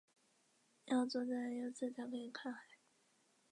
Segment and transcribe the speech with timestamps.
[0.85, 2.59] 要坐在右侧才可以看海